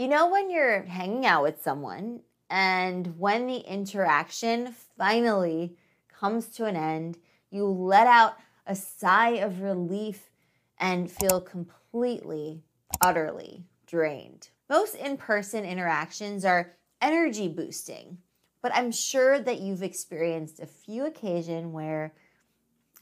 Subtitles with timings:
[0.00, 5.76] You know, when you're hanging out with someone and when the interaction finally
[6.08, 7.18] comes to an end,
[7.50, 10.30] you let out a sigh of relief
[10.78, 12.62] and feel completely,
[13.02, 14.48] utterly drained.
[14.70, 16.72] Most in person interactions are
[17.02, 18.16] energy boosting,
[18.62, 22.14] but I'm sure that you've experienced a few occasions where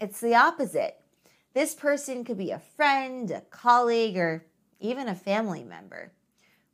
[0.01, 1.01] it's the opposite.
[1.55, 4.47] This person could be a friend, a colleague, or
[4.81, 6.11] even a family member.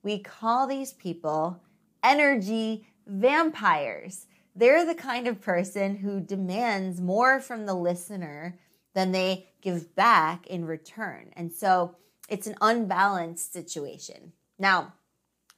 [0.04, 1.60] We call these people
[2.02, 4.26] energy vampires.
[4.54, 8.58] They're the kind of person who demands more from the listener
[8.92, 11.30] than they give back in return.
[11.32, 11.96] And so
[12.28, 14.32] it's an unbalanced situation.
[14.58, 14.92] Now,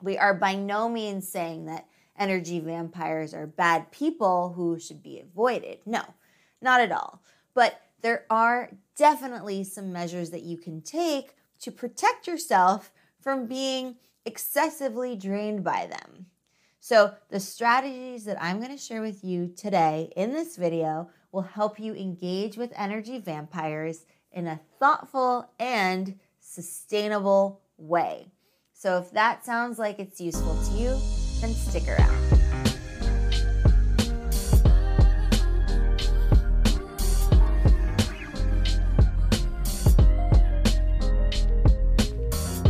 [0.01, 5.20] we are by no means saying that energy vampires are bad people who should be
[5.20, 5.80] avoided.
[5.84, 6.02] No,
[6.62, 7.20] not at all.
[7.52, 13.96] But there are definitely some measures that you can take to protect yourself from being
[14.26, 16.26] excessively drained by them.
[16.80, 21.42] So, the strategies that I'm going to share with you today in this video will
[21.42, 28.28] help you engage with energy vampires in a thoughtful and sustainable way.
[28.73, 30.90] So, if that sounds like it's useful to you,
[31.40, 32.35] then stick around.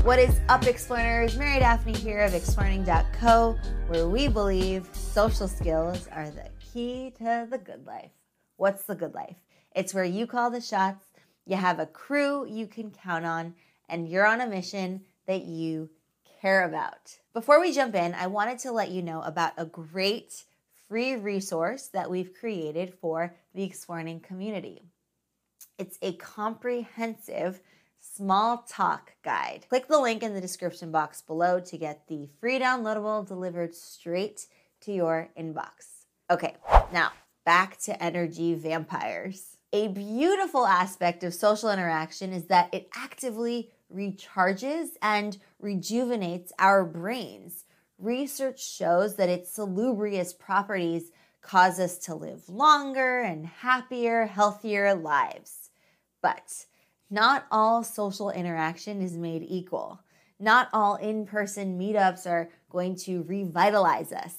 [0.06, 1.36] What is up, Explorers?
[1.36, 7.58] Mary Daphne here of exploring.co, where we believe social skills are the key to the
[7.58, 8.12] good life.
[8.56, 9.34] What's the good life?
[9.74, 11.04] It's where you call the shots,
[11.44, 13.56] you have a crew you can count on,
[13.88, 15.90] and you're on a mission that you
[16.40, 17.18] care about.
[17.34, 20.44] Before we jump in, I wanted to let you know about a great
[20.88, 24.82] free resource that we've created for the Exploring community.
[25.78, 27.60] It's a comprehensive
[28.14, 29.66] small talk guide.
[29.68, 34.46] Click the link in the description box below to get the free downloadable delivered straight
[34.80, 36.04] to your inbox.
[36.30, 36.56] Okay,
[36.92, 37.12] now
[37.44, 39.56] back to energy vampires.
[39.72, 47.64] A beautiful aspect of social interaction is that it actively recharges and rejuvenates our brains.
[47.98, 55.70] Research shows that its salubrious properties cause us to live longer and happier, healthier lives.
[56.20, 56.66] But
[57.10, 60.00] not all social interaction is made equal.
[60.38, 64.34] Not all in person meetups are going to revitalize us.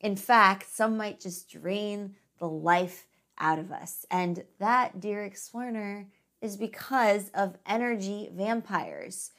[0.00, 3.06] In fact, some might just drain the life
[3.38, 4.04] out of us.
[4.10, 6.06] And that, dear explorer,
[6.40, 9.30] is because of energy vampires.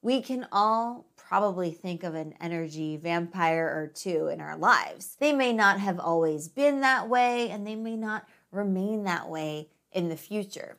[0.00, 5.16] We can all probably think of an energy vampire or two in our lives.
[5.18, 9.68] They may not have always been that way, and they may not remain that way
[9.92, 10.76] in the future.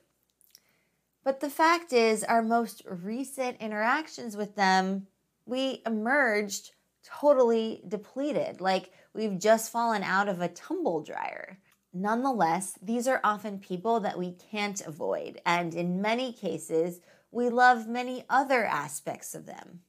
[1.23, 5.07] But the fact is, our most recent interactions with them,
[5.45, 6.71] we emerged
[7.03, 11.59] totally depleted, like we've just fallen out of a tumble dryer.
[11.93, 16.99] Nonetheless, these are often people that we can't avoid, and in many cases,
[17.31, 19.81] we love many other aspects of them.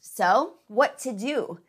[0.00, 1.60] So, what to do?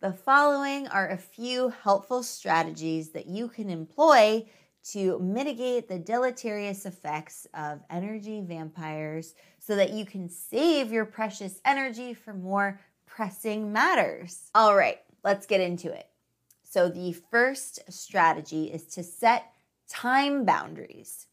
[0.00, 4.46] The following are a few helpful strategies that you can employ
[4.90, 11.60] to mitigate the deleterious effects of energy vampires so that you can save your precious
[11.64, 14.50] energy for more pressing matters.
[14.54, 16.08] All right, let's get into it.
[16.64, 19.52] So, the first strategy is to set
[19.88, 21.26] time boundaries.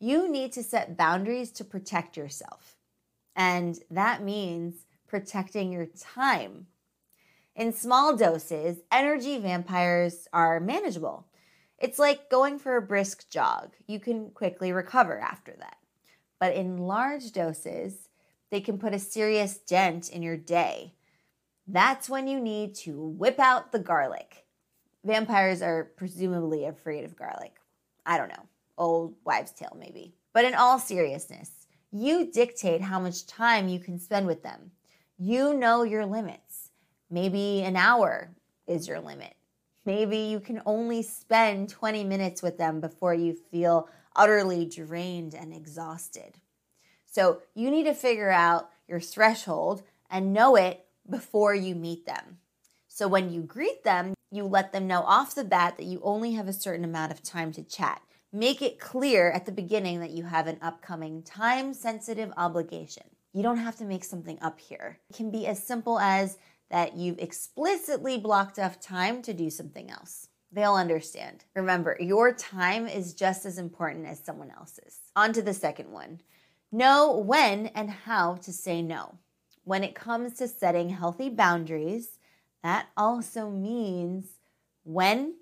[0.00, 2.76] You need to set boundaries to protect yourself,
[3.36, 6.66] and that means protecting your time.
[7.54, 11.27] In small doses, energy vampires are manageable
[11.78, 13.74] it's like going for a brisk jog.
[13.86, 15.76] You can quickly recover after that.
[16.40, 18.08] But in large doses,
[18.50, 20.94] they can put a serious dent in your day.
[21.66, 24.46] That's when you need to whip out the garlic.
[25.04, 27.56] Vampires are presumably afraid of garlic.
[28.06, 28.46] I don't know.
[28.76, 30.14] Old wives' tale, maybe.
[30.32, 34.70] But in all seriousness, you dictate how much time you can spend with them.
[35.18, 36.70] You know your limits.
[37.10, 38.30] Maybe an hour
[38.66, 39.34] is your limit.
[39.88, 45.50] Maybe you can only spend 20 minutes with them before you feel utterly drained and
[45.54, 46.34] exhausted.
[47.06, 52.36] So you need to figure out your threshold and know it before you meet them.
[52.88, 56.32] So when you greet them, you let them know off the bat that you only
[56.32, 58.02] have a certain amount of time to chat.
[58.30, 63.04] Make it clear at the beginning that you have an upcoming time sensitive obligation.
[63.32, 64.98] You don't have to make something up here.
[65.08, 66.36] It can be as simple as
[66.70, 70.28] that you've explicitly blocked off time to do something else.
[70.52, 71.44] They'll understand.
[71.54, 74.98] Remember, your time is just as important as someone else's.
[75.14, 76.20] On to the second one
[76.70, 79.18] know when and how to say no.
[79.68, 82.18] when it comes to setting healthy boundaries,
[82.62, 84.24] that also means
[84.82, 85.34] when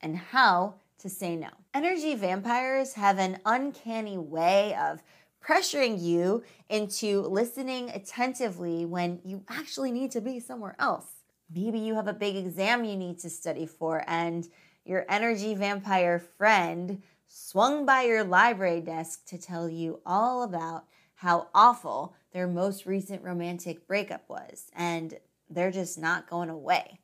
[0.00, 1.50] and how to say no.
[1.72, 5.04] Energy vampires have an uncanny way of
[5.44, 11.06] pressuring you into listening attentively when you actually need to be somewhere else.
[11.52, 14.46] Maybe you have a big exam you need to study for, and
[14.84, 20.84] your energy vampire friend swung by your library desk to tell you all about
[21.14, 27.00] how awful their most recent romantic breakup was, and they're just not going away.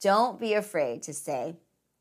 [0.00, 1.56] Don't be afraid to say,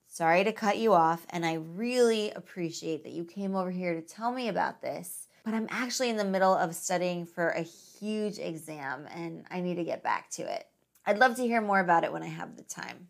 [0.08, 4.02] Sorry to cut you off, and I really appreciate that you came over here to
[4.02, 5.30] tell me about this.
[5.44, 9.76] But I'm actually in the middle of studying for a huge exam and I need
[9.76, 10.68] to get back to it.
[11.06, 13.08] I'd love to hear more about it when I have the time.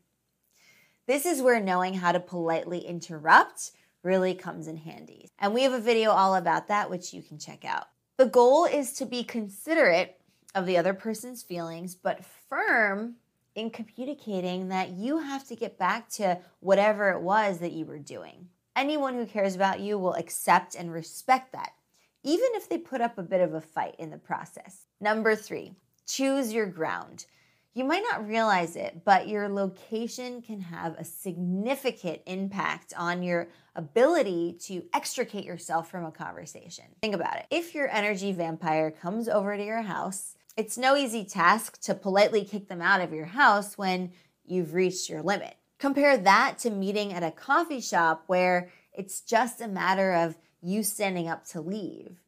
[1.08, 3.72] This is where knowing how to politely interrupt
[4.04, 5.28] really comes in handy.
[5.40, 7.88] And we have a video all about that, which you can check out.
[8.18, 10.22] The goal is to be considerate
[10.56, 13.16] of the other person's feelings, but firm
[13.56, 18.00] in communicating that you have to get back to whatever it was that you were
[18.00, 18.48] doing.
[18.76, 21.74] Anyone who cares about you will accept and respect that,
[22.24, 24.86] even if they put up a bit of a fight in the process.
[25.00, 25.74] Number three,
[26.08, 27.26] choose your ground.
[27.74, 33.48] You might not realize it, but your location can have a significant impact on your
[33.76, 36.86] ability to extricate yourself from a conversation.
[37.02, 37.46] Think about it.
[37.50, 42.44] If your energy vampire comes over to your house it's no easy task to politely
[42.44, 44.12] kick them out of your house when
[44.46, 45.56] you've reached your limit.
[45.80, 50.84] Compare that to meeting at a coffee shop where it's just a matter of you
[50.84, 52.22] standing up to leave,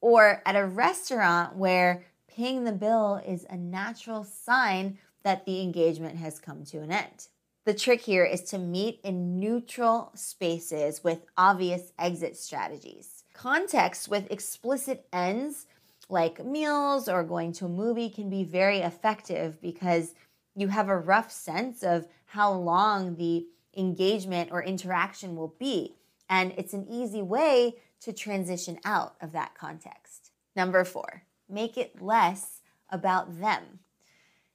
[0.00, 6.16] or at a restaurant where paying the bill is a natural sign that the engagement
[6.16, 7.28] has come to an end.
[7.66, 13.24] The trick here is to meet in neutral spaces with obvious exit strategies.
[13.34, 15.66] Context with explicit ends
[16.08, 20.14] like meals or going to a movie can be very effective because
[20.56, 23.46] you have a rough sense of how long the
[23.76, 25.94] engagement or interaction will be.
[26.30, 30.30] And it's an easy way to transition out of that context.
[30.56, 33.80] Number four, make it less about them.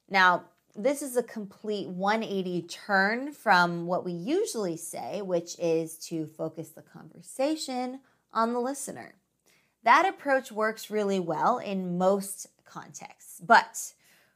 [0.08, 6.26] Now, this is a complete 180 turn from what we usually say, which is to
[6.26, 8.00] focus the conversation
[8.32, 9.14] on the listener.
[9.84, 13.92] That approach works really well in most contexts, but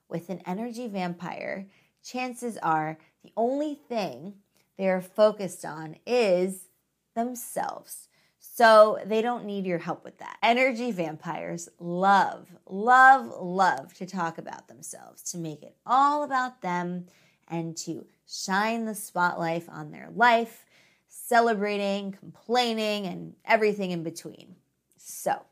[0.08, 1.66] with an energy vampire,
[2.02, 4.34] chances are the only thing
[4.78, 6.69] they're focused on is
[7.14, 8.08] themselves.
[8.38, 10.38] So they don't need your help with that.
[10.42, 17.06] Energy vampires love, love, love to talk about themselves, to make it all about them,
[17.48, 20.64] and to shine the spotlight on their life,
[21.08, 24.56] celebrating, complaining, and everything in between.
[24.96, 25.42] So,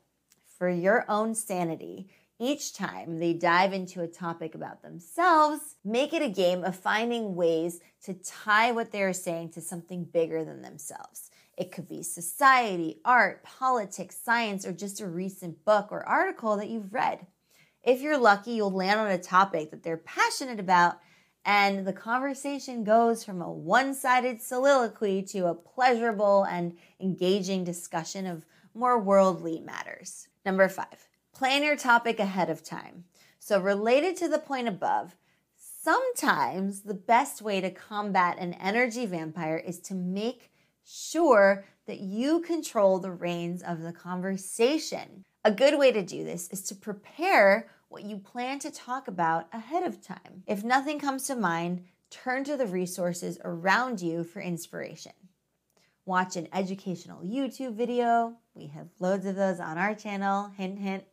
[0.57, 2.09] for your own sanity,
[2.39, 7.35] each time they dive into a topic about themselves, make it a game of finding
[7.35, 11.28] ways to tie what they're saying to something bigger than themselves.
[11.59, 16.69] It could be society, art, politics, science, or just a recent book or article that
[16.69, 17.27] you've read.
[17.83, 20.99] If you're lucky, you'll land on a topic that they're passionate about,
[21.43, 28.25] and the conversation goes from a one sided soliloquy to a pleasurable and engaging discussion
[28.25, 30.29] of more worldly matters.
[30.45, 33.03] Number five, plan your topic ahead of time.
[33.37, 35.17] So, related to the point above,
[35.57, 40.48] sometimes the best way to combat an energy vampire is to make
[40.89, 45.23] sure that you control the reins of the conversation.
[45.45, 49.47] A good way to do this is to prepare what you plan to talk about
[49.53, 50.43] ahead of time.
[50.47, 55.13] If nothing comes to mind, turn to the resources around you for inspiration
[56.09, 58.33] watch an educational YouTube video.
[58.55, 60.51] We have loads of those on our channel.
[60.57, 61.03] Hint, hint.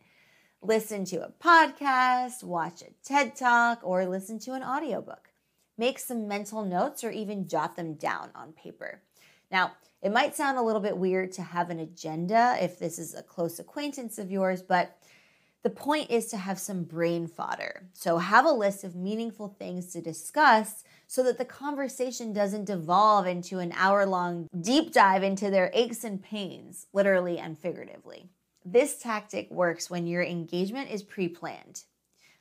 [0.63, 5.29] Listen to a podcast, watch a TED Talk, or listen to an audiobook.
[5.77, 9.03] Make some mental notes or even jot them down on paper.
[9.51, 9.73] Now,
[10.03, 13.23] it might sound a little bit weird to have an agenda if this is a
[13.23, 14.99] close acquaintance of yours, but
[15.63, 17.89] the point is to have some brain fodder.
[17.93, 23.27] So, have a list of meaningful things to discuss so that the conversation doesn't devolve
[23.27, 28.31] into an hour long deep dive into their aches and pains, literally and figuratively.
[28.65, 31.83] This tactic works when your engagement is pre planned.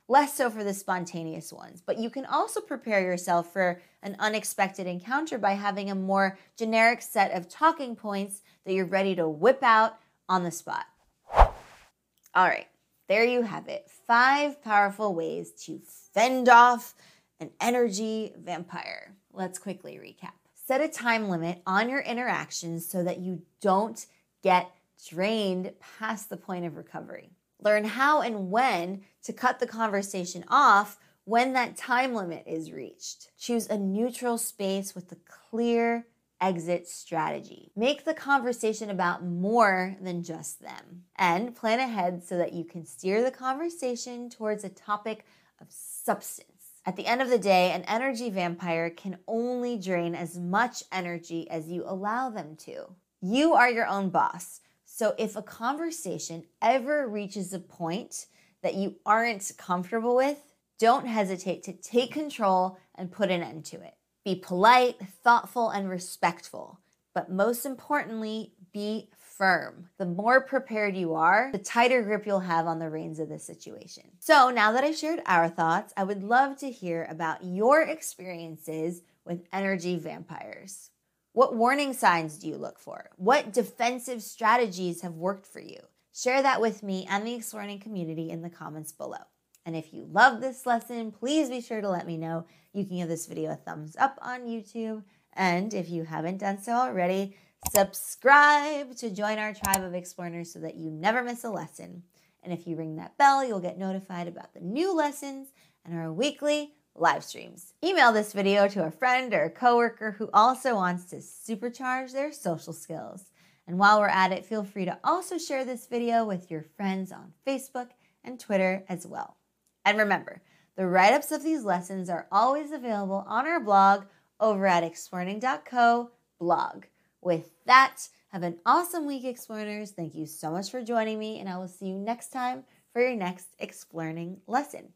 [0.08, 4.86] Less so for the spontaneous ones, but you can also prepare yourself for an unexpected
[4.86, 9.64] encounter by having a more generic set of talking points that you're ready to whip
[9.64, 9.98] out
[10.28, 10.86] on the spot.
[11.34, 12.68] All right,
[13.08, 13.90] there you have it.
[14.06, 15.80] Five powerful ways to
[16.14, 16.94] fend off
[17.40, 19.16] an energy vampire.
[19.32, 20.34] Let's quickly recap.
[20.54, 24.06] Set a time limit on your interactions so that you don't
[24.42, 24.70] get
[25.08, 27.30] drained past the point of recovery.
[27.66, 33.32] Learn how and when to cut the conversation off when that time limit is reached.
[33.36, 35.16] Choose a neutral space with a
[35.50, 36.06] clear
[36.40, 37.72] exit strategy.
[37.74, 41.06] Make the conversation about more than just them.
[41.16, 45.24] And plan ahead so that you can steer the conversation towards a topic
[45.60, 46.82] of substance.
[46.84, 51.50] At the end of the day, an energy vampire can only drain as much energy
[51.50, 52.94] as you allow them to.
[53.20, 54.60] You are your own boss.
[54.96, 58.28] So if a conversation ever reaches a point
[58.62, 60.38] that you aren't comfortable with,
[60.78, 63.92] don't hesitate to take control and put an end to it.
[64.24, 66.80] Be polite, thoughtful, and respectful.
[67.14, 69.90] But most importantly, be firm.
[69.98, 73.38] The more prepared you are, the tighter grip you'll have on the reins of the
[73.38, 74.04] situation.
[74.18, 79.02] So, now that I've shared our thoughts, I would love to hear about your experiences
[79.26, 80.88] with energy vampires.
[81.36, 83.10] What warning signs do you look for?
[83.16, 85.80] What defensive strategies have worked for you?
[86.14, 89.18] Share that with me and the exploring community in the comments below.
[89.66, 92.46] And if you love this lesson, please be sure to let me know.
[92.72, 95.02] You can give this video a thumbs up on YouTube.
[95.34, 97.36] And if you haven't done so already,
[97.70, 102.02] subscribe to join our tribe of explorers so that you never miss a lesson.
[102.44, 105.48] And if you ring that bell, you'll get notified about the new lessons
[105.84, 107.74] and our weekly live streams.
[107.84, 112.32] Email this video to a friend or a coworker who also wants to supercharge their
[112.32, 113.30] social skills.
[113.66, 117.10] And while we're at it, feel free to also share this video with your friends
[117.12, 117.88] on Facebook
[118.22, 119.36] and Twitter as well.
[119.84, 120.42] And remember,
[120.76, 124.04] the write ups of these lessons are always available on our blog
[124.38, 126.84] over at exploring.co blog.
[127.22, 129.92] With that, have an awesome week, Explorers.
[129.92, 133.00] Thank you so much for joining me, and I will see you next time for
[133.00, 134.92] your next Exploring lesson.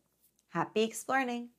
[0.51, 1.51] Happy exploring!